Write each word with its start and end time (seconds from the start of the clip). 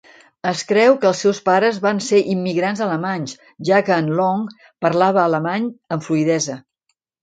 Es 0.51 0.61
creu 0.69 0.95
que 1.03 1.07
els 1.09 1.21
seus 1.25 1.41
pares 1.49 1.77
van 1.83 2.01
ser 2.07 2.23
immigrants 2.37 2.83
alemanys, 2.87 3.37
ja 3.71 3.85
que 3.91 4.01
en 4.01 4.13
Long 4.23 4.51
parlava 4.89 5.25
alemany 5.29 5.73
amb 5.97 6.11
fluïdesa. 6.11 6.63